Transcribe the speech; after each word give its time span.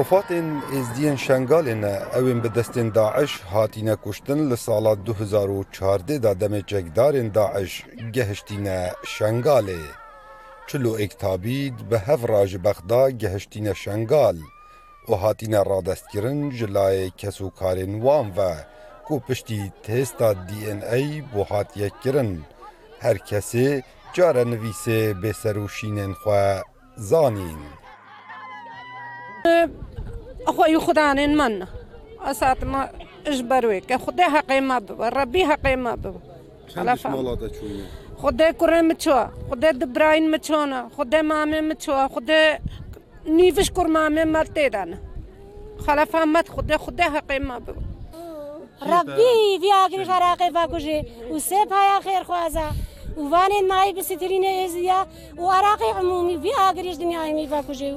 ڕفاتین 0.00 0.46
ئێزدیەن 0.72 1.18
شنگالێنە 1.26 1.94
ئەوێن 2.14 2.38
بە 2.44 2.50
دەستێن 2.56 2.88
داعش 2.98 3.32
هاتینە 3.52 3.94
کوشتن 4.04 4.40
لە 4.50 4.56
ساڵا 4.66 4.92
2014دا 5.06 6.32
دەمێکێکدارێن 6.40 7.28
داعش 7.38 7.72
گەهشتینە 8.16 8.78
شنگالێ. 9.14 9.82
چلو 10.68 10.90
ئێکتابید 11.00 11.76
بە 11.90 11.98
هەڤڕژ 12.06 12.52
بەخدا 12.64 13.04
گەهشتینە 13.22 13.72
شنگال 13.82 14.38
و 15.08 15.10
هاتینە 15.22 15.60
ڕادەستکردن 15.70 16.40
ژلای 16.58 17.00
کەس 17.20 17.36
و 17.42 17.48
کارێن 17.58 17.94
وانڤە 18.04 18.52
کو 19.06 19.14
پشتی 19.26 19.60
تێستا 19.84 20.30
DNA 20.48 21.00
بۆ 21.32 21.40
هاتیەکردن، 21.50 22.32
هەر 23.04 23.16
کەسێ 23.28 23.68
جارە 24.16 24.44
نوویسێ 24.52 25.00
بێسەر 25.20 25.56
و 25.62 25.66
شینێن 25.76 26.12
خوا 26.22 26.44
زانین. 27.08 27.60
أخوي 30.46 30.78
خدانين 30.80 31.36
منا 31.36 31.66
أسات 32.22 32.64
ما 32.64 32.90
إجبروك 33.26 33.92
خديها 33.92 34.40
قيمة 34.40 34.78
بابا 34.78 35.08
ربيها 35.08 35.54
قيمة 35.54 35.94
بابا 35.94 36.20
على 36.76 36.96
فهم 36.96 37.38
خدي 38.22 38.52
كورين 38.52 38.84
متشوا 38.88 39.24
خدي 39.50 39.70
دبراين 39.70 40.30
متشونا 40.30 40.88
خدي 40.98 41.22
مامي 41.22 41.60
متشوا 41.60 42.08
خدي 42.08 42.58
نيفش 43.26 43.70
كور 43.70 43.88
مامي 43.88 44.24
مالتي 44.24 44.68
دانا 44.68 44.98
خلا 45.86 46.04
فهمت 46.04 46.48
خدي 46.48 46.78
خديها 46.78 47.20
قيمة 47.30 47.58
بابا 47.58 47.78
ربي 48.82 49.58
في 49.60 49.70
آخر 49.86 50.04
خراقي 50.04 50.50
باكوجي 50.50 51.04
وسيبها 51.30 51.94
يا 51.94 52.00
خير 52.00 52.24
خوازا 52.24 52.70
وفانين 53.16 53.68
معي 53.68 53.92
بسترين 53.92 54.44
ازيا 54.44 55.06
وعراقي 55.38 55.90
عمومي 55.98 56.40
في 56.40 56.50
آخر 56.50 56.92
دنيا 56.94 57.32
مي 57.32 57.46
باكوجي 57.46 57.96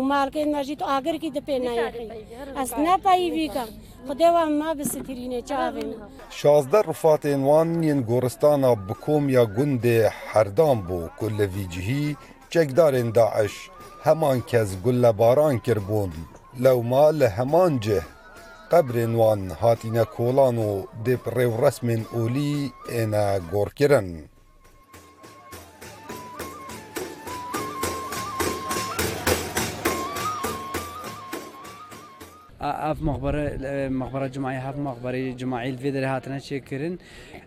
مال 0.00 0.28
کې 0.32 0.42
انرژي 0.46 0.76
تو 0.82 0.86
اگر 0.96 1.16
کې 1.22 1.30
د 1.34 1.44
پېنا 1.46 1.72
یې 1.76 2.58
اس 2.62 2.72
نه 2.84 2.94
پای 3.06 3.24
وی 3.34 3.48
کا 3.54 3.64
خدای 4.08 4.30
و 4.34 4.38
ما 4.58 4.72
به 4.78 4.84
سترینه 4.92 5.40
چاوین 5.50 5.90
16 6.38 6.80
رفات 6.90 7.26
عنوان 7.34 7.68
ین 7.84 8.00
ګورستانه 8.10 8.70
بکوم 8.88 9.24
یا 9.36 9.44
ګوند 9.56 9.84
هردان 10.32 10.78
بو 10.88 10.98
کل 11.18 11.38
ویجهی 11.40 12.14
چکدارن 12.52 13.10
داعش 13.20 13.54
همان 14.06 14.40
کس 14.40 14.74
گله 14.84 15.12
باران 15.22 15.58
کربون 15.68 16.10
لو 16.66 16.82
مال 16.94 17.22
همان 17.22 17.78
جه 17.80 18.02
قبر 18.70 19.06
وان 19.06 19.50
هاتینه 19.50 20.04
کولانو 20.16 20.68
د 21.06 21.22
پرو 21.24 21.64
رسمن 21.68 22.00
اولی 22.14 22.68
انا 22.92 23.38
ګور 23.52 23.72
کرن 23.78 24.08
اف 32.62 33.02
مغبره 33.02 33.88
مغبره 33.88 34.26
جماعي 34.28 34.56
هاف 34.56 34.76
مغبره 34.76 35.32
جماعي 35.32 35.70
الفيدر 35.70 36.06
هاتنا 36.06 36.38
شكرن 36.38 36.98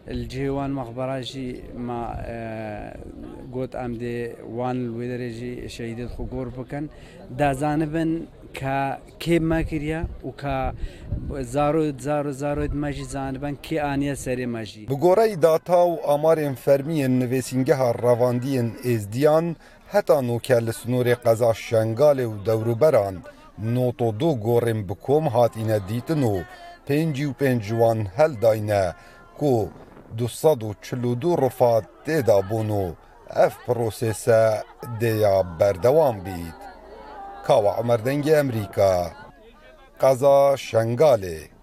الجيوان 0.08 0.72
مغبره 0.74 1.20
جي 1.20 1.62
ما 1.78 2.16
آه 2.18 2.96
قوت 3.54 3.76
ام 3.76 3.94
دي 3.96 4.32
وان 4.50 4.76
الفيدر 4.86 5.28
جي 5.40 5.70
شهيدت 5.70 6.10
خو 6.10 6.26
قور 6.26 6.48
بكن 6.50 6.88
دا 7.32 7.54
زانبن 7.54 8.22
كا 8.54 9.00
كيب 9.20 9.42
ما 9.42 9.62
كريا 9.62 10.06
وكا 10.24 10.74
زارو 11.34 11.94
زارو 12.00 12.32
زارو 12.32 12.68
ماجي 12.74 13.04
زانبن 13.04 13.56
كي 13.56 13.82
انيا 13.82 14.14
سري 14.14 14.46
ماجي 14.46 14.86
بقوري 14.86 15.36
داتا 15.36 15.76
و 15.76 16.16
امار 16.16 16.40
انفرميين 16.46 17.20
نويسينجها 17.20 17.90
الرافاندين 17.92 18.74
ازديان 18.86 19.56
حتى 19.90 20.22
نوكال 20.22 20.74
سنور 20.74 21.14
قزا 21.14 21.54
شنغال 21.54 22.26
و 22.26 22.34
دوروبران 22.36 23.20
نۆتۆ 23.74 24.30
گۆڕێم 24.46 24.80
بکۆم 24.88 25.26
هاتینە 25.34 25.78
دیتن 25.90 26.22
و 26.32 26.34
پێنجی 26.88 27.26
و 27.30 27.38
پێنجوان 27.40 28.00
هەلداینە 28.18 28.84
کۆ 29.40 29.56
242 30.18 31.32
ڕفات 31.44 31.84
تێدا 32.06 32.40
بوون 32.50 32.70
و 32.82 32.86
ئەف 33.36 33.54
پرۆسێسە 33.66 34.42
دەیە 35.02 35.36
بەردەوام 35.60 36.16
بیت. 36.26 36.60
کاوە 37.48 37.72
ئەمەردەنگی 37.78 38.36
ئەمریکا، 38.38 38.94
قەزا 40.02 40.40
شنگالێک. 40.68 41.55